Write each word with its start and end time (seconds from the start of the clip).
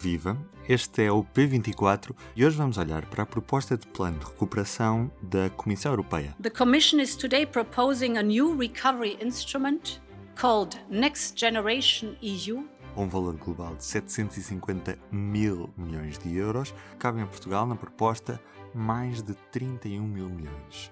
Viva! 0.00 0.34
Este 0.66 1.04
é 1.04 1.12
o 1.12 1.22
P24 1.22 2.16
e 2.34 2.42
hoje 2.42 2.56
vamos 2.56 2.78
olhar 2.78 3.04
para 3.04 3.24
a 3.24 3.26
proposta 3.26 3.76
de 3.76 3.86
plano 3.86 4.18
de 4.18 4.24
recuperação 4.24 5.12
da 5.20 5.50
Comissão 5.50 5.92
Europeia. 5.92 6.34
The 6.42 6.48
Commission 6.48 7.00
is 7.00 7.14
today 7.14 7.44
proposing 7.44 8.16
a 8.16 8.22
new 8.22 8.56
recovery 8.56 9.18
instrument 9.22 10.00
called 10.40 10.80
Next 10.88 11.38
Generation 11.38 12.14
EU 12.22 12.64
um 12.96 13.08
valor 13.08 13.36
global 13.36 13.76
de 13.76 13.84
750 13.84 14.98
mil 15.12 15.70
milhões 15.76 16.18
de 16.18 16.34
euros, 16.34 16.74
cabe 16.98 17.20
em 17.20 17.26
Portugal 17.26 17.66
na 17.66 17.76
proposta 17.76 18.40
mais 18.74 19.22
de 19.22 19.34
31 19.52 20.02
mil 20.02 20.28
milhões. 20.28 20.90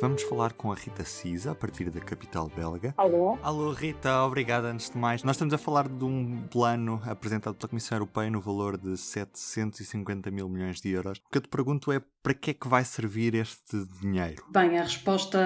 Vamos 0.00 0.22
falar 0.22 0.54
com 0.54 0.72
a 0.72 0.74
Rita 0.74 1.04
Cisa, 1.04 1.50
a 1.50 1.54
partir 1.54 1.90
da 1.90 2.00
capital 2.00 2.50
belga. 2.56 2.94
Alô? 2.96 3.38
Alô, 3.42 3.70
Rita, 3.70 4.22
obrigada 4.22 4.68
antes 4.68 4.88
de 4.88 4.96
mais. 4.96 5.22
Nós 5.22 5.36
estamos 5.36 5.52
a 5.52 5.58
falar 5.58 5.90
de 5.90 6.04
um 6.06 6.42
plano 6.50 7.02
apresentado 7.04 7.54
pela 7.56 7.68
Comissão 7.68 7.96
Europeia 7.96 8.30
no 8.30 8.40
valor 8.40 8.78
de 8.78 8.96
750 8.96 10.30
mil 10.30 10.48
milhões 10.48 10.80
de 10.80 10.88
euros. 10.88 11.18
O 11.18 11.30
que 11.30 11.36
eu 11.36 11.42
te 11.42 11.48
pergunto 11.48 11.92
é 11.92 12.00
para 12.22 12.32
que 12.32 12.52
é 12.52 12.54
que 12.54 12.66
vai 12.66 12.82
servir 12.82 13.34
este 13.34 13.84
dinheiro? 14.00 14.42
Bem, 14.50 14.78
a 14.78 14.84
resposta 14.84 15.38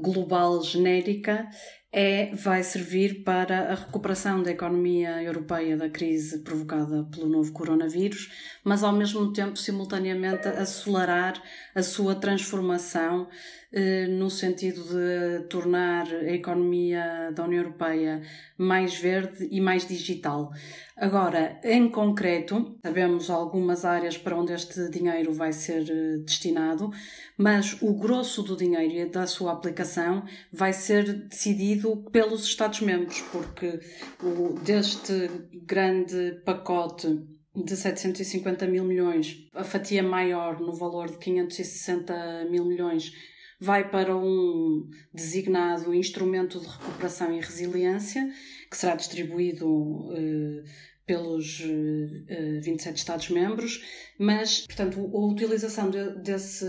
global 0.00 0.62
genérica 0.62 1.48
é, 1.90 2.34
vai 2.34 2.62
servir 2.62 3.22
para 3.24 3.72
a 3.72 3.74
recuperação 3.74 4.42
da 4.42 4.50
economia 4.50 5.22
europeia 5.22 5.76
da 5.76 5.88
crise 5.88 6.40
provocada 6.40 7.04
pelo 7.04 7.28
novo 7.28 7.50
coronavírus, 7.52 8.30
mas 8.62 8.82
ao 8.82 8.92
mesmo 8.92 9.32
tempo, 9.32 9.56
simultaneamente, 9.56 10.46
acelerar 10.48 11.42
a 11.74 11.82
sua 11.82 12.14
transformação 12.14 13.28
eh, 13.70 14.06
no 14.06 14.30
sentido 14.30 14.82
de 14.82 15.46
tornar 15.48 16.06
a 16.06 16.32
economia 16.32 17.30
da 17.34 17.44
União 17.44 17.62
Europeia 17.64 18.22
mais 18.56 18.94
verde 18.94 19.46
e 19.50 19.60
mais 19.60 19.86
digital. 19.86 20.50
Agora, 20.96 21.60
em 21.62 21.90
concreto, 21.90 22.78
sabemos 22.82 23.28
algumas 23.28 23.84
áreas 23.84 24.16
para 24.16 24.36
onde 24.36 24.54
este 24.54 24.88
dinheiro 24.88 25.34
vai 25.34 25.52
ser 25.52 25.82
eh, 25.90 26.16
destinado, 26.24 26.90
mas 27.36 27.76
o 27.82 27.92
grosso 27.92 28.42
do 28.42 28.56
dinheiro 28.56 28.94
e 28.94 29.04
da 29.04 29.26
sua 29.26 29.52
aplicação 29.52 30.24
vai 30.50 30.72
ser 30.72 31.04
decidido 31.28 31.77
pelos 32.10 32.44
Estados-membros, 32.44 33.20
porque 33.32 33.80
o, 34.22 34.58
deste 34.60 35.28
grande 35.64 36.40
pacote 36.44 37.08
de 37.54 37.76
750 37.76 38.66
mil 38.66 38.84
milhões, 38.84 39.48
a 39.54 39.64
fatia 39.64 40.02
maior 40.02 40.60
no 40.60 40.74
valor 40.74 41.10
de 41.10 41.18
560 41.18 42.46
mil 42.50 42.64
milhões 42.64 43.12
vai 43.60 43.90
para 43.90 44.16
um 44.16 44.88
designado 45.12 45.92
instrumento 45.92 46.60
de 46.60 46.66
recuperação 46.66 47.32
e 47.32 47.40
resiliência, 47.40 48.30
que 48.70 48.76
será 48.76 48.94
distribuído 48.94 50.10
eh, 50.12 50.62
pelos 51.08 51.60
uh, 51.60 52.60
27 52.60 52.96
Estados-membros, 52.96 53.82
mas, 54.18 54.66
portanto, 54.66 55.00
a 55.00 55.26
utilização 55.26 55.90
de, 55.90 56.22
desse 56.22 56.66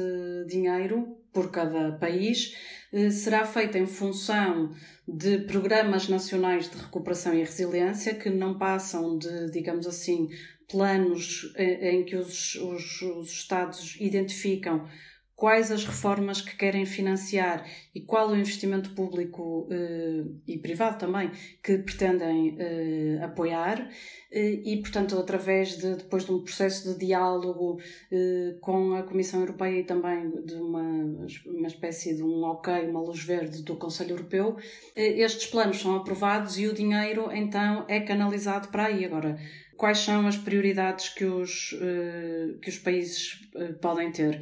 dinheiro 0.48 1.19
por 1.34 1.52
cada 1.52 1.94
país 1.94 2.56
uh, 2.94 3.12
será 3.12 3.46
feita 3.46 3.78
em 3.78 3.86
função 3.88 4.74
de 5.08 5.40
programas 5.40 6.08
nacionais 6.08 6.70
de 6.70 6.78
recuperação 6.78 7.34
e 7.34 7.40
resiliência 7.40 8.16
que 8.16 8.30
não 8.30 8.58
passam 8.58 9.18
de, 9.18 9.52
digamos 9.52 9.88
assim, 9.88 10.30
planos 10.70 11.52
em, 11.58 11.64
eh, 11.64 11.92
em 11.94 12.06
que 12.06 12.16
os, 12.16 12.56
os, 12.56 13.02
os 13.02 13.32
Estados 13.32 13.98
identificam 14.00 14.88
quais 15.40 15.72
as 15.72 15.86
reformas 15.86 16.42
que 16.42 16.58
querem 16.58 16.86
financiar 16.86 17.66
e 17.96 18.02
qual 18.02 18.28
o 18.28 18.36
investimento 18.36 18.94
público 18.94 19.70
eh, 19.72 20.26
e 20.46 20.58
privado 20.58 21.00
também 21.00 21.32
que 21.64 21.78
pretendem 21.78 22.58
eh, 22.60 23.24
apoiar 23.24 23.90
eh, 24.30 24.60
e, 24.66 24.82
portanto, 24.82 25.18
através 25.18 25.78
de 25.78 25.96
depois 25.96 26.26
de 26.26 26.34
um 26.34 26.44
processo 26.44 26.90
de 26.90 27.06
diálogo 27.06 27.80
com 28.60 28.94
a 28.94 29.04
Comissão 29.04 29.40
Europeia 29.40 29.80
e 29.80 29.84
também 29.86 30.30
de 30.44 30.56
uma, 30.56 31.16
uma 31.46 31.68
espécie 31.68 32.18
de 32.18 32.22
um 32.22 32.44
ok, 32.44 32.90
uma 32.90 33.00
luz 33.00 33.24
verde 33.24 33.64
do 33.64 33.78
Conselho 33.78 34.12
Europeu, 34.12 34.58
estes 34.94 35.48
planos 35.48 35.80
são 35.80 35.96
aprovados 35.96 36.60
e 36.60 36.68
o 36.68 36.74
dinheiro 36.74 37.30
então 37.32 37.86
é 37.88 38.02
canalizado 38.02 38.68
para 38.68 38.88
aí. 38.88 39.06
Agora, 39.06 39.38
quais 39.78 40.00
são 40.00 40.28
as 40.28 40.38
prioridades 40.38 41.10
que 41.10 41.24
os, 41.24 41.74
que 42.62 42.70
os 42.70 42.78
países 42.80 43.40
podem 43.82 44.12
ter? 44.12 44.42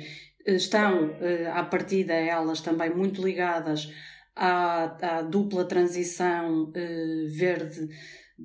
Estão, 0.56 1.16
eh, 1.20 1.50
à 1.54 1.64
partida, 1.64 2.14
elas 2.14 2.62
também 2.62 2.90
muito 2.90 3.22
ligadas 3.22 3.92
à, 4.36 5.18
à 5.18 5.22
dupla 5.22 5.66
transição 5.66 6.72
eh, 6.74 7.26
verde, 7.28 7.90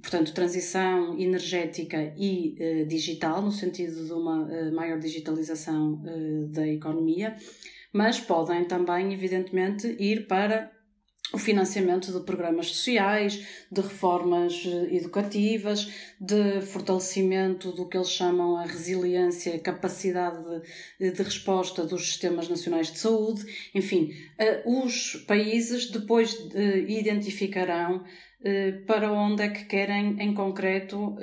portanto, 0.01 0.35
transição 0.35 1.19
energética 1.19 2.13
e 2.17 2.57
eh, 2.59 2.85
digital, 2.85 3.41
no 3.41 3.53
sentido 3.53 4.05
de 4.05 4.13
uma 4.13 4.71
maior 4.73 4.99
digitalização 4.99 6.03
da 6.51 6.67
economia, 6.67 7.37
mas 7.93 8.19
podem 8.19 8.65
também, 8.65 9.13
evidentemente, 9.13 9.87
ir 9.99 10.27
para 10.27 10.73
o 11.33 11.39
financiamento 11.39 12.13
de 12.13 12.25
programas 12.25 12.69
sociais, 12.69 13.47
de 13.71 13.81
reformas 13.81 14.65
eh, 14.67 14.95
educativas, 14.95 15.91
de 16.21 16.61
fortalecimento 16.61 17.73
do 17.73 17.89
que 17.89 17.97
eles 17.97 18.11
chamam 18.11 18.57
a 18.57 18.65
resiliência, 18.65 19.55
a 19.55 19.59
capacidade 19.59 20.39
de, 21.01 21.11
de 21.11 21.23
resposta 21.23 21.85
dos 21.85 22.07
sistemas 22.07 22.49
nacionais 22.49 22.93
de 22.93 22.99
saúde. 22.99 23.45
Enfim, 23.75 24.13
eh, 24.39 24.63
os 24.67 25.25
países 25.27 25.91
depois 25.91 26.37
identificarão 26.87 28.05
eh, 28.45 28.73
para 28.87 29.11
onde 29.11 29.43
é 29.43 29.49
que 29.49 29.65
querem 29.65 30.17
em 30.21 30.35
concreto, 30.35 31.17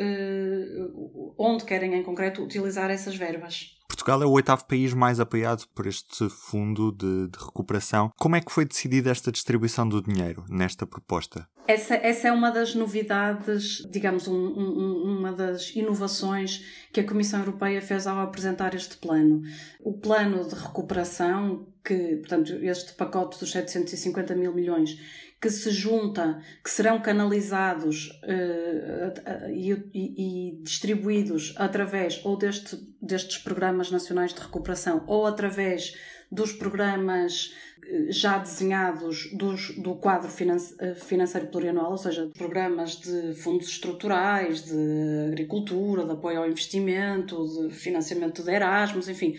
onde 1.38 1.66
querem 1.66 1.94
em 1.94 2.04
concreto 2.04 2.44
utilizar 2.44 2.90
essas 2.90 3.16
verbas. 3.16 3.79
Portugal 4.00 4.24
é 4.24 4.26
o 4.26 4.32
oitavo 4.32 4.64
país 4.64 4.94
mais 4.94 5.20
apoiado 5.20 5.66
por 5.76 5.86
este 5.86 6.30
fundo 6.30 6.90
de, 6.90 7.28
de, 7.28 7.38
recuperação. 7.38 8.10
Como 8.18 8.34
é 8.34 8.40
que 8.40 8.50
foi 8.50 8.64
decidida 8.64 9.12
esta 9.12 9.30
distribuição 9.30 9.88
do 9.88 10.02
dinheiro 10.02 10.46
nesta 10.48 10.88
proposta? 10.88 11.46
Essa, 11.68 11.96
essa 11.96 12.30
é 12.30 12.32
uma 12.32 12.50
das 12.50 12.74
novidades, 12.74 13.86
digamos, 13.92 14.26
um, 14.26 14.34
um, 14.34 15.18
uma 15.20 15.34
das 15.34 15.76
inovações 15.76 16.64
que 16.94 17.02
a 17.02 17.04
Comissão 17.06 17.42
Europeia 17.42 17.82
fez 17.82 18.08
ao 18.08 18.22
apresentar 18.22 18.74
este 18.74 18.96
plano. 18.96 19.42
O 19.82 19.92
plano 19.92 20.48
de 20.48 20.56
recuperação, 20.56 21.68
que, 21.84 22.18
portanto, 22.18 22.54
este 22.62 22.94
pacote 22.94 23.40
dos 23.40 23.52
750 23.52 24.36
mil 24.36 24.54
milhões, 24.54 25.00
que 25.42 25.50
se 25.50 25.72
junta, 25.72 26.42
que 26.64 26.70
serão 26.70 27.02
canalizados 27.02 28.10
uh, 28.24 29.50
e, 29.50 29.72
e, 29.94 30.62
distribuídos 30.62 31.54
através 31.58 32.20
ou 32.26 32.38
deste, 32.38 32.76
destes 33.02 33.38
programas 33.38 33.90
nacionais 33.90 34.34
de 34.34 34.42
recuperação 34.42 35.04
ou 35.08 35.26
através 35.26 35.96
dos 36.32 36.54
programas 36.54 37.54
eh, 37.86 38.12
já 38.12 38.38
desenhados 38.38 39.30
dos, 39.34 39.76
do 39.78 39.96
quadro 39.96 40.30
eh, 40.30 40.96
financeiro 40.96 41.48
plurianual, 41.48 41.92
ou 41.92 41.98
seja, 41.98 42.30
programas 42.38 42.98
de 42.98 43.34
fundos 43.34 43.68
estruturais, 43.68 44.64
de 44.64 45.28
agricultura, 45.28 46.06
de 46.06 46.12
apoio 46.12 46.40
ao 46.40 46.48
investimento, 46.48 47.44
de 47.46 47.74
financiamento 47.74 48.44
de 48.44 48.52
Erasmus, 48.52 49.10
enfim, 49.10 49.36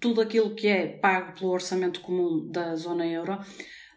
tudo 0.00 0.20
aquilo 0.20 0.54
que 0.54 0.66
é 0.66 0.86
pago 0.86 1.38
pelo 1.38 1.50
orçamento 1.50 2.00
comum 2.00 2.48
da 2.50 2.74
zona 2.74 3.06
euro 3.06 3.38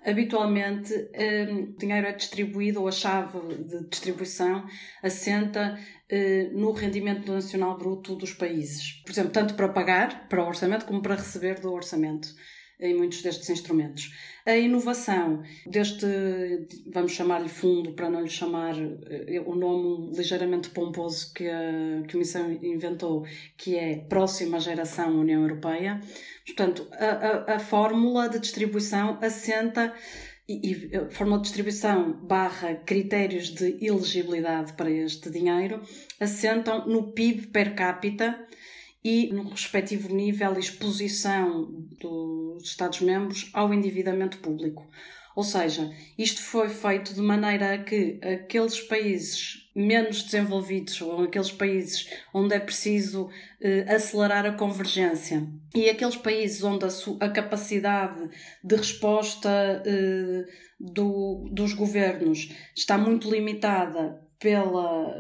habitualmente 0.08 0.94
o 0.94 1.78
dinheiro 1.78 2.08
é 2.08 2.14
distribuído 2.14 2.82
ou 2.82 2.88
a 2.88 2.92
chave 2.92 3.40
de 3.64 3.90
distribuição 3.90 4.66
assenta 5.04 5.78
uh, 6.12 6.58
no 6.58 6.72
rendimento 6.72 7.32
nacional 7.32 7.78
bruto 7.78 8.16
dos 8.16 8.34
países. 8.34 9.02
Por 9.04 9.12
exemplo, 9.12 9.32
tanto 9.32 9.54
para 9.56 9.70
pagar 9.70 10.28
para 10.30 10.44
o 10.44 10.48
orçamento 10.48 10.86
como 10.86 11.02
para 11.02 11.16
receber 11.16 11.60
do 11.60 11.74
orçamento 11.74 12.30
em 12.80 12.96
muitos 12.96 13.22
destes 13.22 13.50
instrumentos. 13.50 14.14
A 14.46 14.56
inovação 14.56 15.44
deste, 15.66 16.06
vamos 16.92 17.12
chamar-lhe 17.12 17.50
fundo, 17.50 17.94
para 17.94 18.10
não 18.10 18.22
lhe 18.22 18.30
chamar 18.30 18.76
eh, 18.78 19.42
o 19.46 19.56
nome 19.56 20.16
ligeiramente 20.16 20.70
pomposo 20.70 21.34
que 21.34 21.48
a 21.50 22.04
Comissão 22.12 22.52
inventou, 22.62 23.26
que 23.58 23.76
é 23.76 23.98
Próxima 24.08 24.60
Geração 24.60 25.20
União 25.20 25.42
Europeia. 25.42 26.00
Portanto, 26.46 26.88
a, 26.92 27.06
a, 27.06 27.56
a 27.56 27.60
fórmula 27.60 28.30
de 28.30 28.40
distribuição 28.40 29.18
assenta 29.22 29.94
e, 30.48 30.72
e 30.72 30.96
a 30.96 31.10
fórmula 31.10 31.40
de 31.40 31.44
distribuição 31.44 32.14
barra 32.14 32.76
critérios 32.76 33.50
de 33.50 33.86
elegibilidade 33.86 34.74
para 34.74 34.90
este 34.90 35.30
dinheiro 35.30 35.82
assentam 36.20 36.88
no 36.88 37.12
PIB 37.12 37.48
per 37.48 37.76
capita 37.76 38.48
e 39.04 39.32
no 39.32 39.50
respectivo 39.50 40.14
nível 40.14 40.56
e 40.56 40.60
exposição 40.60 41.72
dos 42.00 42.70
Estados-membros 42.70 43.50
ao 43.54 43.74
endividamento 43.74 44.40
público. 44.40 44.88
Ou 45.38 45.44
seja, 45.44 45.94
isto 46.18 46.42
foi 46.42 46.68
feito 46.68 47.14
de 47.14 47.22
maneira 47.22 47.76
a 47.76 47.78
que 47.78 48.20
aqueles 48.24 48.82
países 48.82 49.70
menos 49.76 50.24
desenvolvidos 50.24 51.00
ou 51.00 51.22
aqueles 51.22 51.52
países 51.52 52.10
onde 52.34 52.56
é 52.56 52.60
preciso 52.60 53.30
eh, 53.62 53.86
acelerar 53.88 54.48
a 54.48 54.54
convergência 54.54 55.48
e 55.76 55.88
aqueles 55.88 56.16
países 56.16 56.64
onde 56.64 56.86
a, 56.86 56.90
a 57.24 57.30
capacidade 57.30 58.28
de 58.64 58.76
resposta 58.76 59.84
eh, 59.86 60.46
do, 60.80 61.48
dos 61.52 61.74
governos 61.74 62.52
está 62.76 62.98
muito 62.98 63.30
limitada 63.30 64.20
pela, 64.40 65.18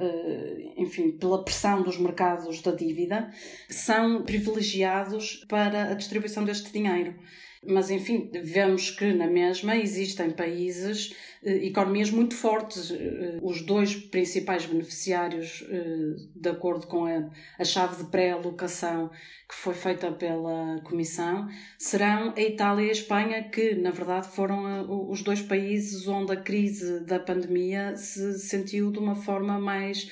enfim, 0.75 1.11
pela 1.11 1.43
pressão 1.43 1.81
dos 1.81 1.97
mercados 1.97 2.61
da 2.61 2.71
dívida, 2.71 3.31
são 3.69 4.23
privilegiados 4.23 5.43
para 5.47 5.91
a 5.91 5.93
distribuição 5.93 6.43
deste 6.43 6.71
dinheiro. 6.71 7.15
Mas, 7.65 7.89
enfim, 7.89 8.29
vemos 8.43 8.91
que 8.91 9.11
na 9.13 9.27
mesma 9.27 9.75
existem 9.75 10.29
países, 10.29 11.15
eh, 11.43 11.65
economias 11.65 12.11
muito 12.11 12.35
fortes. 12.35 12.91
Eh, 12.91 13.39
os 13.41 13.61
dois 13.61 13.95
principais 13.95 14.65
beneficiários, 14.65 15.65
eh, 15.69 16.15
de 16.35 16.49
acordo 16.49 16.85
com 16.87 17.05
a, 17.05 17.63
chave 17.63 18.03
de 18.03 18.09
pré-alocação 18.11 19.09
que 19.49 19.55
foi 19.55 19.73
feita 19.73 20.11
pela 20.11 20.79
Comissão, 20.83 21.47
serão 21.77 22.33
a 22.35 22.41
Itália 22.41 22.85
e 22.85 22.89
a 22.89 22.91
Espanha, 22.91 23.43
que, 23.49 23.75
na 23.75 23.91
verdade, 23.91 24.27
foram 24.27 25.09
os 25.09 25.23
dois 25.23 25.41
países 25.41 26.07
onde 26.07 26.33
a 26.33 26.35
crise 26.35 27.05
da 27.05 27.19
pandemia 27.19 27.95
se 27.95 28.37
sentiu 28.39 28.91
de 28.91 28.99
uma 28.99 29.15
forma 29.15 29.57
mais 29.59 30.11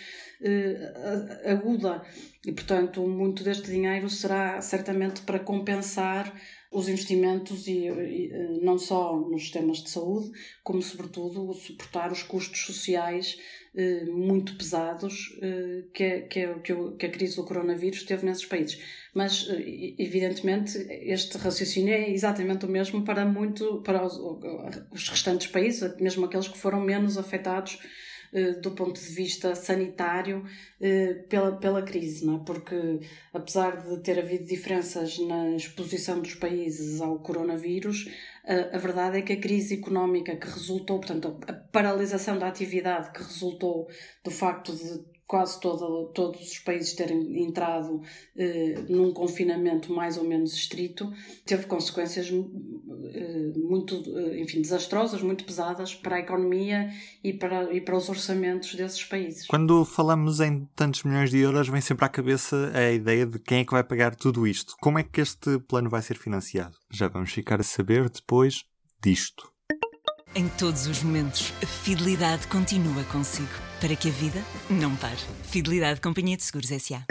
aguda. 1.46 2.02
E, 2.46 2.52
portanto, 2.52 3.06
muito 3.08 3.44
deste 3.44 3.72
dinheiro 3.72 4.10
será 4.10 4.62
certamente 4.62 5.22
para 5.22 5.40
compensar 5.40 6.34
os 6.76 6.90
investimentos 6.90 7.68
e, 7.68 7.88
e, 7.88 8.60
não 8.62 8.78
só 8.78 9.16
nos 9.16 9.44
sistemas 9.44 9.78
de 9.78 9.90
saúde, 9.90 10.30
como 10.62 10.82
sobretudo 10.82 11.54
suportar 11.54 12.12
os 12.12 12.22
custos 12.22 12.66
sociais 12.66 13.38
eh, 13.74 14.06
muito 14.06 14.58
pesados 14.58 15.38
eh, 15.42 15.84
que, 15.94 16.22
que, 16.22 16.48
que, 16.98 17.06
a 17.06 17.10
crise 17.10 17.38
do 17.38 17.46
coronavírus 17.46 18.04
teve 18.04 18.26
nesses 18.26 18.46
países. 18.46 18.80
Mas, 19.14 19.48
eh, 19.50 19.96
evidentemente, 19.98 20.78
este 20.90 21.38
raciocínio 21.38 21.94
é 21.94 22.10
exatamente 22.10 22.66
o 22.66 22.70
mesmo 22.70 23.04
para, 23.04 23.26
muito, 23.26 23.82
para 23.82 24.06
os, 24.06 24.18
os 24.92 25.10
restantes 25.10 25.48
países, 25.48 25.96
mesmo 26.00 26.26
aqueles 26.26 26.50
que 26.50 26.58
foram 26.58 26.82
menos 26.82 27.18
afetados 27.18 27.80
eh, 27.82 28.05
do 28.62 28.72
ponto 28.72 29.00
de 29.00 29.08
vista 29.08 29.56
sanitário 29.56 30.46
eh, 30.82 31.14
pela, 31.30 31.54
pela 31.58 31.82
crise, 31.82 32.26
não 32.26 32.38
é? 32.38 32.44
porque 32.46 33.00
apesar 33.34 33.82
de 33.82 33.98
ter 34.02 34.20
havido 34.20 34.44
diferenças 34.44 35.18
na 35.20 35.56
exposição 35.56 36.20
dos 36.20 36.36
países 36.36 37.00
ao 37.02 37.20
coronavírus, 37.20 38.10
a, 38.46 38.76
a 38.76 38.78
verdade 38.78 39.20
é 39.20 39.22
que 39.22 39.34
a 39.34 39.40
crise 39.40 39.76
económica 39.76 40.36
que 40.36 40.48
resultou, 40.48 41.00
portanto, 41.00 41.38
a 41.48 41.54
paralisação 41.54 42.38
da 42.38 42.48
atividade 42.48 43.12
que 43.12 43.24
resultou 43.24 43.88
do 44.24 44.32
facto 44.32 44.76
de 44.76 45.15
quase 45.28 45.60
todo, 45.60 46.12
todos 46.14 46.52
os 46.52 46.60
países 46.60 46.94
terem 46.94 47.44
entrado 47.44 48.02
eh, 48.36 48.76
num 48.88 49.12
confinamento 49.12 49.92
mais 49.92 50.18
ou 50.18 50.24
menos 50.24 50.54
estrito, 50.54 51.12
teve 51.44 51.66
consequências 51.66 52.28
eh, 52.30 53.54
muito, 53.58 54.04
eh, 54.18 54.40
enfim, 54.42 54.62
desastrosas, 54.62 55.22
muito 55.22 55.44
pesadas 55.44 55.96
para 55.96 56.18
a 56.18 56.20
economia 56.20 56.92
e 57.24 57.34
para, 57.34 57.74
e 57.74 57.82
para 57.82 57.98
os 57.98 58.08
orçamentos 58.08 58.76
desses 58.76 59.04
países. 59.04 59.48
Quando 59.48 59.84
falamos 59.84 60.40
em 60.40 60.68
tantos 60.76 61.04
milhões 61.04 61.32
de 61.32 61.40
euros, 61.40 61.68
vem 61.68 61.82
sempre 61.82 62.06
à 62.06 62.10
cabeça 62.10 62.72
a 62.74 62.92
ideia 62.92 63.26
de 63.26 63.40
quem 63.40 63.60
é 63.60 63.66
que 63.66 63.72
vai 63.72 63.84
pagar 63.84 64.16
tudo 64.16 64.46
isto. 64.46 64.76
Como 64.80 65.00
é 65.00 65.04
que 65.04 65.22
este 65.22 65.58
plano 65.60 65.90
vai 65.90 66.02
ser 66.02 66.18
financiado? 66.18 66.78
Já 66.92 67.08
vamos 67.08 67.32
ficar 67.32 67.60
a 67.60 67.64
saber 67.64 68.10
depois 68.10 68.66
disto. 69.04 69.52
Em 70.38 70.50
todos 70.50 70.86
os 70.88 71.02
momentos, 71.02 71.54
a 71.64 71.66
fidelidade 71.66 72.46
continua 72.48 73.06
consigo, 73.06 73.48
para 73.86 73.96
que 73.96 74.10
a 74.10 74.12
vida 74.12 74.44
não 74.68 74.96
pare. 74.96 75.20
Fidelidade 75.44 76.02
Companhia 76.02 76.36
de 76.36 76.42
Seguros 76.42 76.72
S.A. 76.72 77.06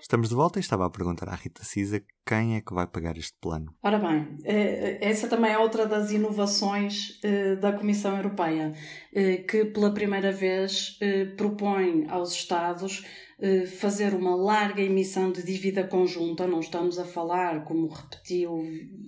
Estamos 0.00 0.30
de 0.30 0.34
volta 0.34 0.58
e 0.58 0.62
estava 0.62 0.86
a 0.86 0.90
perguntar 0.90 1.28
à 1.28 1.34
Rita 1.34 1.62
Cisa 1.62 2.02
quem 2.30 2.54
é 2.54 2.60
que 2.60 2.72
vai 2.72 2.86
pagar 2.86 3.18
este 3.18 3.36
plano. 3.40 3.74
Ora 3.82 3.98
bem, 3.98 4.38
eh, 4.44 4.98
essa 5.00 5.26
também 5.26 5.50
é 5.50 5.58
outra 5.58 5.84
das 5.84 6.12
inovações 6.12 7.18
eh, 7.24 7.56
da 7.56 7.72
Comissão 7.72 8.16
Europeia, 8.16 8.72
eh, 9.12 9.38
que 9.38 9.64
pela 9.64 9.92
primeira 9.92 10.30
vez 10.30 10.96
propõe 11.36 12.06
aos 12.08 12.32
Estados 12.32 13.04
eh, 13.42 13.64
fazer 13.64 14.12
uma 14.12 14.36
larga 14.36 14.82
emissão 14.82 15.32
de 15.32 15.42
dívida 15.42 15.82
conjunta, 15.82 16.46
não 16.46 16.60
estamos 16.60 16.98
a 16.98 17.06
falar, 17.06 17.64
como 17.64 17.86
repetiu 17.86 18.62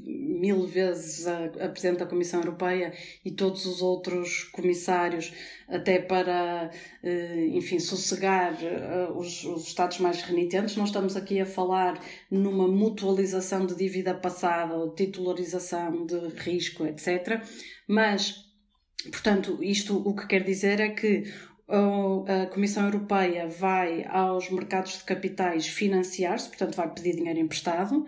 mil 0.07 0.67
vezes 0.67 1.27
a, 1.27 1.69
Presidente 1.69 1.99
da 1.99 2.07
Comissão 2.07 2.41
Europeia 2.41 2.95
e 3.23 3.31
todos 3.31 3.67
os 3.67 3.83
outros 3.83 4.45
comissários, 4.45 5.35
até 5.69 5.99
para, 5.99 6.71
eh, 7.03 7.49
enfim, 7.53 7.79
sossegar 7.79 8.57
eh, 8.63 9.09
os, 9.15 9.45
os 9.45 9.67
Estados 9.67 9.99
mais 9.99 10.23
renitentes, 10.23 10.77
não 10.77 10.85
estamos 10.85 11.15
aqui 11.15 11.39
a 11.39 11.45
falar 11.45 12.01
numa 12.31 12.67
mutualização 12.67 13.12
de 13.15 13.77
dívida 13.77 14.15
passada 14.15 14.75
ou 14.75 14.95
titularização 14.95 16.07
de 16.07 16.19
risco, 16.37 16.87
etc. 16.87 17.43
Mas 17.87 18.53
Portanto, 19.11 19.59
isto 19.63 19.97
o 19.97 20.15
que 20.15 20.27
quer 20.27 20.45
dizer 20.45 20.81
é 20.81 20.91
que 20.91 21.25
a 21.69 22.47
Comissão 22.47 22.85
Europeia 22.85 23.47
vai 23.47 24.05
aos 24.05 24.51
mercados 24.51 24.99
de 24.99 25.05
capitais 25.05 25.67
financiar-se, 25.67 26.49
portanto, 26.49 26.77
vai 26.77 26.93
pedir 26.93 27.17
dinheiro 27.17 27.41
emprestado, 27.41 28.05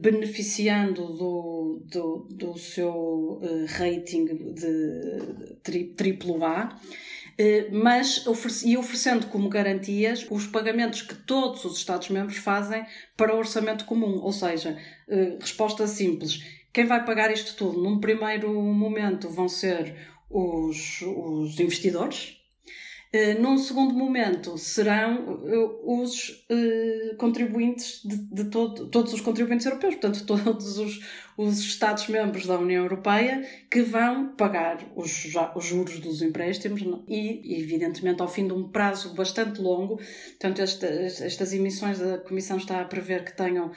beneficiando 0.00 1.06
do, 1.06 1.82
do, 1.86 2.28
do 2.30 2.58
seu 2.58 3.40
eh, 3.42 3.64
rating 3.66 4.52
de 4.52 5.84
triplo 5.96 6.44
A, 6.44 6.78
eh, 7.38 7.68
mas 7.72 8.24
e 8.64 8.76
oferecendo 8.76 9.28
como 9.28 9.48
garantias 9.48 10.26
os 10.30 10.46
pagamentos 10.46 11.00
que 11.02 11.14
todos 11.14 11.64
os 11.64 11.78
Estados-membros 11.78 12.36
fazem 12.36 12.84
para 13.16 13.34
o 13.34 13.38
orçamento 13.38 13.86
comum. 13.86 14.20
Ou 14.20 14.32
seja, 14.32 14.76
resposta 15.40 15.86
simples: 15.86 16.42
quem 16.72 16.84
vai 16.84 17.04
pagar 17.04 17.32
isto 17.32 17.56
tudo? 17.56 17.82
Num 17.82 17.98
primeiro 17.98 18.52
momento 18.52 19.28
vão 19.28 19.48
ser 19.48 19.94
os, 20.30 21.02
os 21.02 21.58
investidores, 21.58 22.36
eh, 22.36 22.39
num 23.40 23.58
segundo 23.58 23.92
momento, 23.92 24.56
serão 24.56 25.40
uh, 25.42 26.00
os 26.00 26.28
uh, 26.48 27.16
contribuintes 27.16 28.02
de, 28.04 28.16
de 28.16 28.44
todo, 28.44 28.86
todos 28.86 29.12
os 29.12 29.20
contribuintes 29.20 29.66
europeus, 29.66 29.96
portanto, 29.96 30.22
todos 30.24 30.78
os, 30.78 31.00
os 31.36 31.58
Estados-membros 31.58 32.46
da 32.46 32.56
União 32.56 32.84
Europeia 32.84 33.44
que 33.68 33.82
vão 33.82 34.28
pagar 34.36 34.78
os, 34.94 35.26
os 35.56 35.64
juros 35.64 35.98
dos 35.98 36.22
empréstimos 36.22 36.82
e, 37.08 37.60
evidentemente, 37.60 38.22
ao 38.22 38.28
fim 38.28 38.46
de 38.46 38.52
um 38.52 38.68
prazo 38.68 39.12
bastante 39.12 39.60
longo. 39.60 39.96
Portanto, 39.96 40.62
esta, 40.62 40.86
estas 40.86 41.52
emissões 41.52 41.98
da 41.98 42.18
Comissão 42.18 42.58
está 42.58 42.80
a 42.80 42.84
prever 42.84 43.24
que 43.24 43.36
tenham 43.36 43.72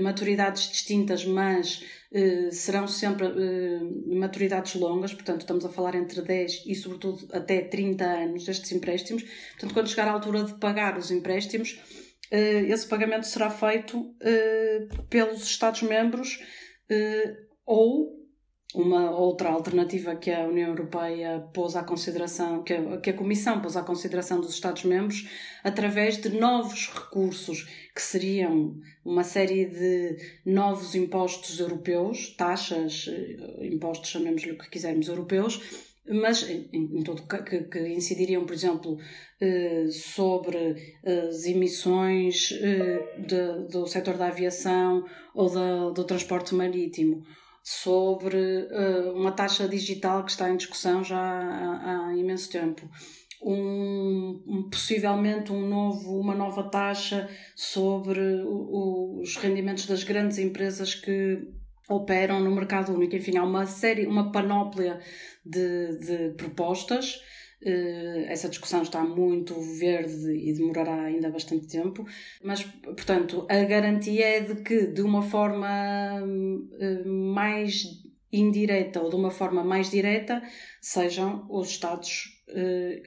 maturidades 0.00 0.68
distintas, 0.68 1.24
mas 1.24 1.84
eh, 1.84 2.01
serão 2.50 2.86
sempre 2.86 3.26
uh, 3.26 4.18
maturidades 4.18 4.74
longas, 4.74 5.14
portanto, 5.14 5.40
estamos 5.40 5.64
a 5.64 5.70
falar 5.70 5.94
entre 5.94 6.20
10 6.20 6.64
e, 6.66 6.74
sobretudo, 6.74 7.26
até 7.32 7.62
30 7.62 8.04
anos 8.04 8.48
estes 8.48 8.70
empréstimos. 8.72 9.22
Portanto, 9.52 9.72
quando 9.72 9.88
chegar 9.88 10.08
à 10.08 10.12
altura 10.12 10.44
de 10.44 10.54
pagar 10.54 10.98
os 10.98 11.10
empréstimos, 11.10 11.80
uh, 12.30 12.72
esse 12.72 12.86
pagamento 12.86 13.26
será 13.26 13.48
feito 13.50 14.14
pelos 15.08 15.42
Estados-membros 15.42 16.40
ou 17.64 18.21
uma 18.74 19.10
outra 19.10 19.50
alternativa 19.50 20.16
que 20.16 20.30
a 20.30 20.46
União 20.46 20.70
Europeia 20.70 21.46
pôs 21.52 21.76
à 21.76 21.82
consideração, 21.82 22.62
que 22.62 22.72
a, 22.72 22.96
que 22.98 23.10
a 23.10 23.14
Comissão 23.14 23.60
pôs 23.60 23.76
à 23.76 23.82
consideração 23.82 24.40
dos 24.40 24.54
Estados-membros, 24.54 25.28
através 25.62 26.16
de 26.16 26.30
novos 26.30 26.88
recursos, 26.88 27.68
que 27.94 28.00
seriam 28.00 28.74
uma 29.04 29.24
série 29.24 29.66
de 29.66 30.16
novos 30.46 30.94
impostos 30.94 31.60
europeus, 31.60 32.34
taxas, 32.36 33.06
eh, 33.08 33.66
impostos, 33.66 34.10
chamemos-lhe 34.10 34.52
o 34.52 34.58
que 34.58 34.70
quisermos, 34.70 35.08
europeus, 35.08 35.60
mas 36.08 36.48
em, 36.48 37.02
todo 37.04 37.22
que, 37.28 37.64
que 37.64 37.88
incidiriam, 37.88 38.44
por 38.44 38.54
exemplo, 38.54 38.98
eh, 39.40 39.86
sobre 39.90 40.96
as 41.04 41.44
emissões 41.44 42.52
eh, 42.52 43.16
de, 43.18 43.68
do 43.70 43.86
setor 43.86 44.16
da 44.16 44.28
aviação 44.28 45.04
ou 45.34 45.50
da, 45.50 45.90
do 45.90 46.04
transporte 46.04 46.54
marítimo 46.54 47.22
sobre 47.62 48.36
uh, 48.36 49.12
uma 49.14 49.32
taxa 49.32 49.68
digital 49.68 50.24
que 50.24 50.32
está 50.32 50.50
em 50.50 50.56
discussão 50.56 51.04
já 51.04 51.20
há, 51.20 52.08
há 52.08 52.16
imenso 52.16 52.50
tempo. 52.50 52.88
Um, 53.44 54.42
um, 54.46 54.70
possivelmente 54.70 55.52
um 55.52 55.68
novo, 55.68 56.18
uma 56.18 56.34
nova 56.34 56.64
taxa 56.64 57.28
sobre 57.56 58.20
o, 58.44 59.20
os 59.20 59.36
rendimentos 59.36 59.86
das 59.86 60.04
grandes 60.04 60.38
empresas 60.38 60.94
que 60.94 61.40
operam 61.88 62.40
no 62.40 62.54
mercado 62.54 62.94
único. 62.94 63.16
Enfim, 63.16 63.36
há 63.36 63.44
uma 63.44 63.66
série, 63.66 64.06
uma 64.06 64.30
panóplia 64.30 65.00
de, 65.44 65.96
de 65.98 66.34
propostas 66.36 67.20
essa 68.28 68.48
discussão 68.48 68.82
está 68.82 69.04
muito 69.04 69.60
verde 69.60 70.30
e 70.32 70.52
demorará 70.52 71.02
ainda 71.02 71.30
bastante 71.30 71.66
tempo, 71.68 72.04
mas, 72.42 72.62
portanto, 72.62 73.46
a 73.48 73.64
garantia 73.64 74.24
é 74.24 74.40
de 74.40 74.62
que, 74.62 74.86
de 74.86 75.02
uma 75.02 75.22
forma 75.22 76.20
eh, 76.80 77.04
mais 77.04 77.84
indireta 78.32 79.00
ou 79.00 79.10
de 79.10 79.16
uma 79.16 79.30
forma 79.30 79.62
mais 79.62 79.90
direta, 79.90 80.42
sejam 80.80 81.46
os 81.50 81.68
Estados 81.68 82.41
eh, 82.41 82.41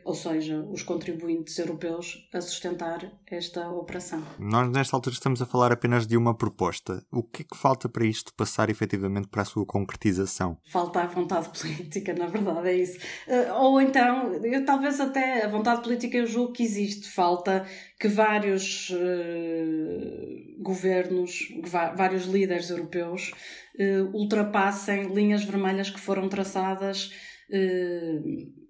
ou 0.04 0.14
seja, 0.14 0.60
os 0.72 0.84
contribuintes 0.84 1.58
europeus, 1.60 2.28
a 2.34 2.42
sustentar 2.42 3.12
esta 3.28 3.70
operação. 3.70 4.24
Nós, 4.40 4.70
nesta 4.70 4.96
altura, 4.96 5.14
estamos 5.14 5.42
a 5.42 5.46
falar 5.46 5.72
apenas 5.72 6.08
de 6.08 6.18
uma 6.18 6.36
proposta. 6.36 7.04
O 7.12 7.24
que 7.24 7.44
é 7.44 7.46
que 7.46 7.58
falta 7.58 7.88
para 7.88 8.06
isto 8.06 8.34
passar 8.34 8.70
efetivamente 8.70 9.28
para 9.28 9.42
a 9.42 9.46
sua 9.46 9.66
concretização? 9.66 10.58
Falta 10.66 11.02
a 11.02 11.08
vontade 11.08 11.50
política, 11.58 12.14
na 12.14 12.28
verdade, 12.28 12.70
é 12.70 12.76
isso. 12.76 13.00
Eh, 13.28 13.52
ou 13.54 13.82
então, 13.82 14.34
eu, 14.44 14.66
talvez 14.66 15.00
até 15.00 15.46
a 15.46 15.48
vontade 15.48 15.82
política 15.82 16.18
eu 16.18 16.28
julgo 16.28 16.54
que 16.54 16.64
existe. 16.64 17.10
Falta 17.10 17.66
que 18.00 18.08
vários 18.08 18.90
uh, 18.90 20.62
governos, 20.62 21.48
vários 21.96 22.26
líderes 22.26 22.70
europeus 22.70 23.32
uh, 23.80 24.10
ultrapassem 24.14 25.14
linhas 25.14 25.44
vermelhas 25.44 25.90
que 25.90 26.00
foram 26.00 26.28
traçadas. 26.28 27.12
Uh, 27.50 28.65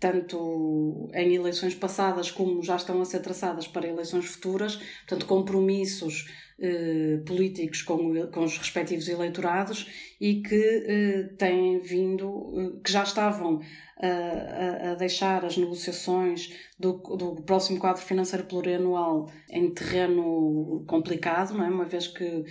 tanto 0.00 1.08
em 1.14 1.34
eleições 1.34 1.74
passadas 1.74 2.30
como 2.30 2.62
já 2.62 2.76
estão 2.76 3.00
a 3.02 3.04
ser 3.04 3.20
traçadas 3.20 3.68
para 3.68 3.86
eleições 3.86 4.24
futuras, 4.24 4.76
portanto, 4.76 5.26
compromissos 5.26 6.26
eh, 6.62 7.22
políticos 7.24 7.80
com, 7.80 8.26
com 8.26 8.44
os 8.44 8.58
respectivos 8.58 9.08
eleitorados 9.08 9.88
e 10.20 10.42
que 10.42 10.84
eh, 10.86 11.22
têm 11.38 11.78
vindo, 11.78 12.52
eh, 12.54 12.80
que 12.84 12.92
já 12.92 13.02
estavam 13.02 13.60
a, 13.98 14.90
a, 14.90 14.94
deixar 14.94 15.42
as 15.44 15.56
negociações 15.56 16.54
do, 16.78 16.92
do 17.16 17.36
próximo 17.42 17.78
quadro 17.78 18.02
financeiro 18.02 18.44
plurianual 18.44 19.30
em 19.50 19.70
terreno 19.72 20.84
complicado, 20.86 21.54
não 21.54 21.64
é? 21.64 21.68
uma 21.70 21.86
vez 21.86 22.06
que 22.06 22.44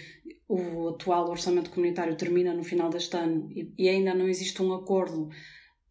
o 0.48 0.90
atual 0.90 1.30
orçamento 1.30 1.70
comunitário 1.70 2.16
termina 2.16 2.52
no 2.52 2.64
final 2.64 2.90
deste 2.90 3.16
ano 3.16 3.48
e, 3.52 3.72
e 3.78 3.90
ainda 3.90 4.16
não 4.16 4.28
existe 4.28 4.60
um 4.64 4.74
acordo 4.74 5.30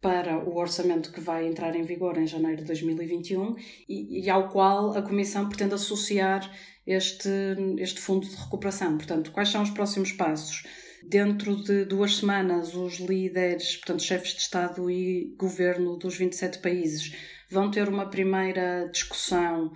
para 0.01 0.39
o 0.39 0.57
orçamento 0.57 1.11
que 1.11 1.19
vai 1.19 1.45
entrar 1.47 1.75
em 1.75 1.83
vigor 1.83 2.17
em 2.17 2.25
janeiro 2.25 2.61
de 2.61 2.67
2021 2.67 3.55
e, 3.87 4.23
e, 4.23 4.29
ao 4.29 4.49
qual 4.49 4.97
a 4.97 5.01
Comissão 5.01 5.47
pretende 5.47 5.73
associar 5.73 6.49
este, 6.87 7.29
este 7.77 7.99
fundo 7.99 8.27
de 8.27 8.35
recuperação. 8.35 8.97
Portanto, 8.97 9.31
quais 9.31 9.49
são 9.49 9.61
os 9.61 9.69
próximos 9.69 10.11
passos? 10.11 10.63
Dentro 11.03 11.55
de 11.63 11.85
duas 11.85 12.17
semanas, 12.17 12.73
os 12.75 12.99
líderes, 12.99 13.77
portanto, 13.77 14.03
chefes 14.03 14.33
de 14.33 14.41
Estado 14.41 14.89
e 14.89 15.35
Governo 15.37 15.97
dos 15.97 16.17
27 16.17 16.59
países, 16.59 17.13
vão 17.49 17.69
ter 17.71 17.87
uma 17.87 18.09
primeira 18.09 18.89
discussão 18.91 19.71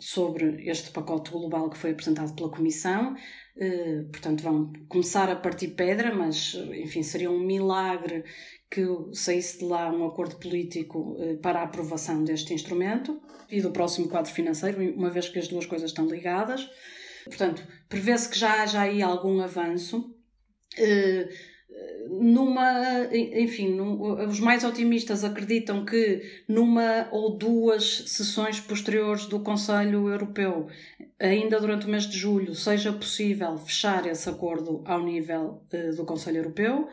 sobre 0.00 0.68
este 0.68 0.90
pacote 0.90 1.30
global 1.30 1.70
que 1.70 1.78
foi 1.78 1.92
apresentado 1.92 2.34
pela 2.34 2.50
Comissão. 2.50 3.14
Eh, 3.56 4.04
portanto, 4.10 4.42
vão 4.42 4.72
começar 4.88 5.30
a 5.30 5.36
partir 5.36 5.68
pedra, 5.68 6.14
mas, 6.14 6.54
enfim, 6.74 7.02
seria 7.02 7.30
um 7.30 7.38
milagre 7.38 8.24
que 8.70 8.84
saísse 9.12 9.60
de 9.60 9.64
lá 9.64 9.90
um 9.90 10.04
acordo 10.04 10.36
político 10.36 11.16
eh, 11.20 11.36
para 11.36 11.60
a 11.60 11.64
aprovação 11.64 12.22
deste 12.22 12.52
instrumento 12.52 13.20
e 13.50 13.60
do 13.60 13.70
próximo 13.70 14.08
quadro 14.08 14.30
financeiro, 14.30 14.82
uma 14.94 15.08
vez 15.08 15.28
que 15.28 15.38
as 15.38 15.48
duas 15.48 15.64
coisas 15.64 15.90
estão 15.90 16.06
ligadas. 16.06 16.68
Portanto, 17.24 17.66
prevê-se 17.88 18.28
que 18.28 18.38
já 18.38 18.62
haja 18.62 18.82
aí 18.82 19.00
algum 19.02 19.40
avanço. 19.40 20.14
Numa, 22.08 23.08
enfim, 23.12 23.80
os 24.28 24.40
mais 24.40 24.64
otimistas 24.64 25.24
acreditam 25.24 25.84
que 25.84 26.22
numa 26.48 27.08
ou 27.10 27.36
duas 27.36 28.04
sessões 28.06 28.60
posteriores 28.60 29.26
do 29.26 29.40
Conselho 29.40 30.08
Europeu, 30.08 30.68
ainda 31.18 31.60
durante 31.60 31.86
o 31.86 31.90
mês 31.90 32.04
de 32.04 32.18
julho, 32.18 32.54
seja 32.54 32.92
possível 32.92 33.56
fechar 33.58 34.06
esse 34.06 34.28
acordo 34.28 34.82
ao 34.86 35.02
nível 35.02 35.62
eh, 35.72 35.90
do 35.90 36.04
Conselho 36.04 36.38
Europeu. 36.38 36.88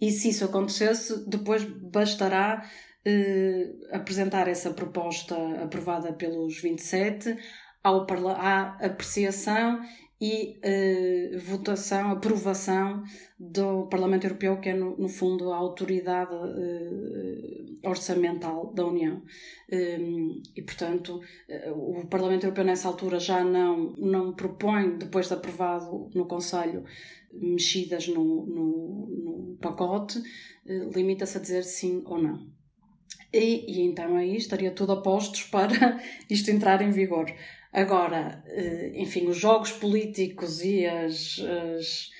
E 0.00 0.10
se 0.10 0.28
isso 0.28 0.44
acontecesse, 0.44 1.28
depois 1.28 1.64
bastará 1.64 2.68
eh, 3.04 3.72
apresentar 3.92 4.48
essa 4.48 4.72
proposta 4.72 5.36
aprovada 5.62 6.12
pelos 6.12 6.60
27 6.60 7.36
ao 7.82 8.06
à 8.30 8.78
apreciação 8.80 9.82
e 10.20 10.58
eh, 10.62 11.36
votação, 11.38 12.12
aprovação 12.12 13.02
do 13.38 13.86
Parlamento 13.88 14.24
Europeu, 14.24 14.60
que 14.60 14.68
é, 14.68 14.74
no, 14.74 14.96
no 14.96 15.08
fundo, 15.08 15.52
a 15.52 15.56
autoridade 15.56 16.32
eh, 16.32 17.88
orçamental 17.88 18.72
da 18.72 18.86
União. 18.86 19.22
Eh, 19.70 19.98
e, 20.56 20.62
portanto, 20.62 21.20
o 21.74 22.06
Parlamento 22.06 22.44
Europeu, 22.44 22.64
nessa 22.64 22.88
altura, 22.88 23.18
já 23.18 23.44
não, 23.44 23.92
não 23.98 24.32
propõe, 24.34 24.96
depois 24.96 25.28
de 25.28 25.34
aprovado 25.34 26.08
no 26.14 26.26
Conselho, 26.26 26.84
mexidas 27.32 28.06
no, 28.06 28.46
no, 28.46 29.06
no 29.24 29.58
pacote, 29.60 30.22
limita-se 30.94 31.36
a 31.36 31.40
dizer 31.40 31.64
sim 31.64 32.02
ou 32.06 32.22
não. 32.22 32.54
E, 33.32 33.64
e, 33.66 33.80
então 33.82 34.16
aí 34.16 34.36
estaria 34.36 34.70
tudo 34.70 34.92
a 34.92 35.02
postos 35.02 35.42
para 35.42 36.00
isto 36.30 36.50
entrar 36.52 36.80
em 36.80 36.90
vigor. 36.90 37.26
Agora, 37.74 38.40
eh, 38.46 38.92
enfim, 38.94 39.26
os 39.26 39.36
jogos 39.36 39.72
políticos 39.72 40.62
e 40.62 40.86
as, 40.86 41.40
as, 41.76 42.10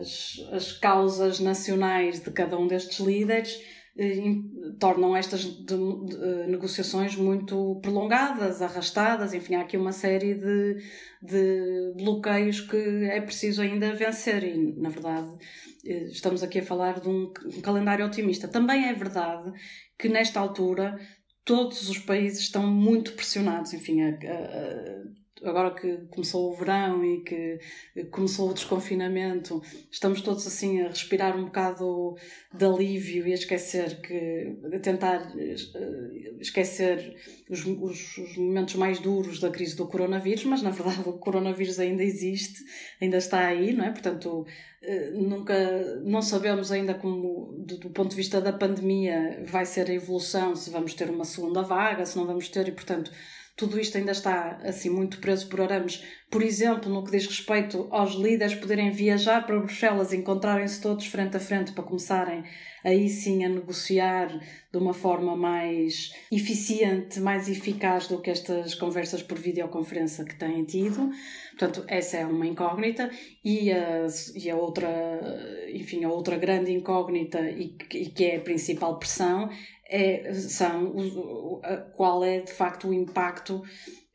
as, 0.00 0.36
as 0.52 0.72
causas 0.72 1.38
nacionais 1.38 2.20
de 2.20 2.30
cada 2.30 2.58
um 2.58 2.66
destes 2.66 2.98
líderes 2.98 3.60
eh, 3.98 4.22
tornam 4.80 5.14
estas 5.14 5.42
de, 5.42 5.66
de, 5.66 6.06
de, 6.06 6.46
negociações 6.46 7.14
muito 7.14 7.78
prolongadas, 7.82 8.62
arrastadas, 8.62 9.34
enfim, 9.34 9.56
há 9.56 9.60
aqui 9.60 9.76
uma 9.76 9.92
série 9.92 10.32
de, 10.32 10.78
de 11.22 11.92
bloqueios 11.94 12.62
que 12.62 13.04
é 13.04 13.20
preciso 13.20 13.60
ainda 13.60 13.94
vencer 13.94 14.42
e, 14.44 14.80
na 14.80 14.88
verdade, 14.88 15.30
eh, 15.84 16.04
estamos 16.04 16.42
aqui 16.42 16.60
a 16.60 16.64
falar 16.64 17.00
de 17.00 17.08
um 17.10 17.30
calendário 17.62 18.06
otimista. 18.06 18.48
Também 18.48 18.88
é 18.88 18.94
verdade 18.94 19.52
que 19.98 20.08
nesta 20.08 20.40
altura 20.40 20.98
todos 21.44 21.88
os 21.88 21.98
países 21.98 22.40
estão 22.40 22.66
muito 22.66 23.12
pressionados, 23.12 23.72
enfim, 23.72 24.00
a, 24.02 24.08
a, 24.10 25.04
agora 25.44 25.74
que 25.74 25.98
começou 26.10 26.50
o 26.50 26.54
verão 26.54 27.04
e 27.04 27.20
que 27.22 27.58
começou 28.10 28.50
o 28.50 28.54
desconfinamento, 28.54 29.62
estamos 29.90 30.20
todos 30.20 30.46
assim 30.46 30.82
a 30.82 30.88
respirar 30.88 31.36
um 31.36 31.44
bocado 31.44 32.16
de 32.52 32.64
alívio 32.64 33.26
e 33.26 33.32
a 33.32 33.34
esquecer 33.34 34.00
que, 34.00 34.56
a 34.72 34.78
tentar 34.78 35.32
eh, 35.36 35.54
esquecer 36.40 37.16
os, 37.48 37.64
os, 37.64 38.18
os 38.18 38.36
momentos 38.36 38.74
mais 38.74 38.98
duros 38.98 39.40
da 39.40 39.50
crise 39.50 39.76
do 39.76 39.86
coronavírus, 39.86 40.44
mas 40.44 40.62
na 40.62 40.70
verdade 40.70 41.02
o 41.08 41.14
coronavírus 41.14 41.78
ainda 41.78 42.02
existe, 42.02 42.64
ainda 43.00 43.18
está 43.18 43.46
aí, 43.46 43.72
não 43.72 43.84
é? 43.84 43.90
Portanto, 43.90 44.46
eh, 44.86 45.10
nunca 45.12 45.54
não 46.04 46.20
sabemos 46.20 46.70
ainda 46.70 46.94
como 46.94 47.54
do, 47.58 47.78
do, 47.78 47.90
ponto 47.90 48.10
de 48.10 48.16
vista 48.16 48.40
da 48.40 48.52
pandemia 48.52 49.42
vai 49.46 49.64
ser 49.64 49.88
a 49.90 49.94
evolução 49.94 50.54
se 50.54 50.68
vamos 50.68 50.92
ter 50.92 51.08
uma 51.08 51.24
segunda 51.24 51.62
vaga 51.62 52.04
se 52.04 52.16
não 52.18 52.26
vamos 52.26 52.48
ter 52.50 52.68
e 52.68 52.72
portanto 52.72 53.10
tudo 53.56 53.78
isto 53.78 53.96
ainda 53.96 54.12
está 54.12 54.58
assim 54.64 54.90
muito 54.90 55.20
preso 55.20 55.48
por 55.48 55.60
arames. 55.60 56.02
Por 56.30 56.42
exemplo, 56.42 56.92
no 56.92 57.04
que 57.04 57.12
diz 57.12 57.26
respeito 57.26 57.88
aos 57.90 58.14
líderes 58.14 58.54
poderem 58.54 58.90
viajar 58.90 59.46
para 59.46 59.58
Bruxelas 59.58 60.12
e 60.12 60.16
encontrarem-se 60.16 60.80
todos 60.80 61.06
frente 61.06 61.36
a 61.36 61.40
frente 61.40 61.72
para 61.72 61.84
começarem 61.84 62.44
aí 62.84 63.08
sim 63.08 63.44
a 63.44 63.48
negociar 63.48 64.28
de 64.70 64.78
uma 64.78 64.92
forma 64.92 65.34
mais 65.34 66.12
eficiente, 66.30 67.18
mais 67.18 67.48
eficaz 67.48 68.06
do 68.06 68.20
que 68.20 68.30
estas 68.30 68.74
conversas 68.74 69.22
por 69.22 69.38
videoconferência 69.38 70.24
que 70.24 70.36
têm 70.36 70.64
tido. 70.64 71.10
Portanto, 71.50 71.84
essa 71.88 72.18
é 72.18 72.26
uma 72.26 72.46
incógnita 72.46 73.10
e 73.42 73.72
a, 73.72 74.06
e 74.34 74.50
a 74.50 74.56
outra, 74.56 74.88
enfim, 75.72 76.04
a 76.04 76.10
outra 76.10 76.36
grande 76.36 76.72
incógnita 76.72 77.40
e, 77.40 77.76
e 77.92 78.06
que 78.06 78.24
é 78.24 78.36
a 78.36 78.40
principal 78.40 78.98
pressão 78.98 79.48
é, 79.88 80.32
são 80.32 80.92
qual 81.96 82.24
é 82.24 82.40
de 82.40 82.52
facto 82.52 82.88
o 82.88 82.94
impacto 82.94 83.62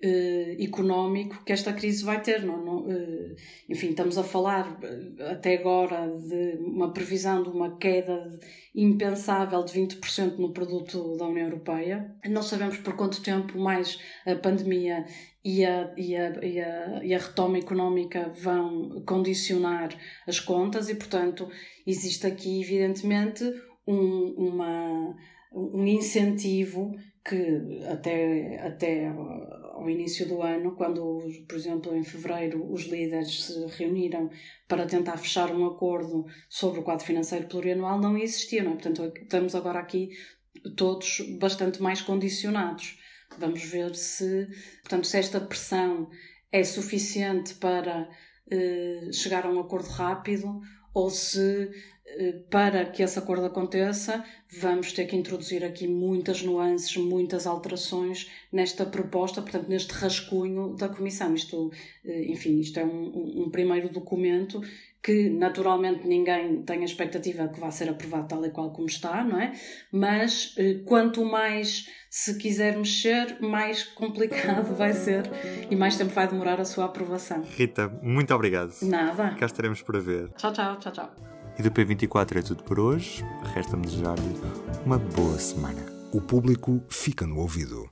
uh, 0.03 0.63
económico 0.63 1.43
que 1.43 1.51
esta 1.51 1.73
crise 1.73 2.03
vai 2.03 2.21
ter. 2.21 2.43
Não, 2.43 2.63
não 2.63 2.77
uh, 2.79 3.35
enfim, 3.69 3.89
estamos 3.89 4.17
a 4.17 4.23
falar 4.23 4.79
eh, 4.81 5.31
até 5.31 5.57
agora 5.57 6.07
de 6.07 6.57
uma 6.59 6.91
previsão 6.91 7.43
de 7.43 7.49
uma 7.49 7.77
queda 7.77 8.39
impensável 8.73 9.63
de 9.63 9.73
20% 9.73 10.37
no 10.37 10.53
produto 10.53 11.15
da 11.17 11.25
União 11.25 11.47
Europeia. 11.47 12.15
Não 12.25 12.41
sabemos 12.41 12.77
por 12.77 12.95
quanto 12.95 13.21
tempo 13.21 13.57
mais 13.57 13.99
a 14.25 14.35
pandemia 14.35 15.05
e 15.43 15.65
a, 15.65 15.93
e 15.97 16.15
a, 16.15 16.45
e 16.45 16.59
a, 16.59 17.03
e 17.03 17.13
a 17.13 17.17
retoma 17.17 17.57
económica 17.57 18.31
vão 18.41 19.03
condicionar 19.05 19.89
as 20.27 20.39
contas 20.39 20.89
e, 20.89 20.95
portanto, 20.95 21.49
existe 21.85 22.25
aqui, 22.27 22.61
evidentemente, 22.61 23.43
um, 23.87 24.33
uma 24.37 25.15
um 25.51 25.85
incentivo 25.85 26.95
que 27.27 27.81
até, 27.89 28.59
até 28.65 29.11
ao 29.79 29.89
início 29.89 30.27
do 30.27 30.41
ano, 30.41 30.75
quando, 30.75 31.21
por 31.47 31.55
exemplo, 31.55 31.95
em 31.95 32.03
fevereiro, 32.03 32.71
os 32.71 32.83
líderes 32.83 33.45
se 33.45 33.65
reuniram 33.77 34.29
para 34.67 34.85
tentar 34.85 35.17
fechar 35.17 35.51
um 35.51 35.65
acordo 35.65 36.25
sobre 36.49 36.81
o 36.81 36.83
quadro 36.83 37.05
financeiro 37.05 37.47
plurianual, 37.47 37.99
não 37.99 38.17
existia. 38.17 38.61
Não 38.61 38.71
é? 38.71 38.73
Portanto, 38.75 39.11
estamos 39.21 39.55
agora 39.55 39.79
aqui 39.79 40.09
todos 40.75 41.21
bastante 41.39 41.81
mais 41.81 42.01
condicionados. 42.01 42.99
Vamos 43.37 43.63
ver 43.63 43.95
se, 43.95 44.47
portanto, 44.81 45.07
se 45.07 45.17
esta 45.17 45.39
pressão 45.39 46.09
é 46.51 46.63
suficiente 46.63 47.55
para 47.55 48.09
eh, 48.51 49.09
chegar 49.13 49.45
a 49.45 49.51
um 49.51 49.59
acordo 49.59 49.87
rápido 49.87 50.59
ou 50.93 51.09
se 51.09 51.69
para 52.49 52.85
que 52.85 53.03
esse 53.03 53.17
acordo 53.19 53.45
aconteça, 53.45 54.23
vamos 54.59 54.93
ter 54.93 55.05
que 55.05 55.15
introduzir 55.15 55.63
aqui 55.63 55.87
muitas 55.87 56.41
nuances, 56.41 56.95
muitas 56.97 57.45
alterações 57.45 58.29
nesta 58.51 58.85
proposta, 58.85 59.41
portanto, 59.41 59.67
neste 59.67 59.93
rascunho 59.93 60.75
da 60.75 60.89
Comissão. 60.89 61.33
Isto, 61.33 61.71
enfim, 62.03 62.59
isto 62.59 62.79
é 62.79 62.85
um, 62.85 63.43
um 63.43 63.49
primeiro 63.49 63.89
documento 63.89 64.61
que 65.01 65.29
naturalmente 65.29 66.05
ninguém 66.05 66.61
tem 66.63 66.81
a 66.81 66.85
expectativa 66.85 67.47
que 67.47 67.59
vá 67.59 67.71
ser 67.71 67.89
aprovado 67.89 68.27
tal 68.27 68.45
e 68.45 68.49
qual 68.49 68.71
como 68.71 68.87
está, 68.87 69.23
não 69.23 69.39
é? 69.39 69.53
Mas 69.91 70.53
eh, 70.57 70.81
quanto 70.85 71.23
mais 71.23 71.89
se 72.09 72.37
quiser 72.37 72.75
mexer, 72.77 73.39
mais 73.39 73.83
complicado 73.83 74.75
vai 74.75 74.93
ser 74.93 75.23
e 75.69 75.75
mais 75.75 75.95
tempo 75.95 76.11
vai 76.11 76.27
demorar 76.27 76.59
a 76.59 76.65
sua 76.65 76.85
aprovação. 76.85 77.43
Rita, 77.43 77.87
muito 78.01 78.33
obrigado. 78.33 78.73
Nada. 78.81 79.35
Cá 79.39 79.45
estaremos 79.45 79.81
para 79.81 79.99
ver. 79.99 80.29
Tchau, 80.33 80.51
tchau, 80.51 80.77
tchau, 80.79 80.91
tchau. 80.91 81.38
E 81.59 81.61
do 81.61 81.69
P24 81.69 82.37
é 82.37 82.41
tudo 82.41 82.63
por 82.63 82.79
hoje. 82.79 83.21
Resta-me 83.53 83.85
desejar-lhe 83.85 84.39
uma 84.85 84.97
boa 84.97 85.37
semana. 85.37 85.85
O 86.09 86.21
público 86.21 86.81
fica 86.87 87.27
no 87.27 87.37
ouvido. 87.37 87.89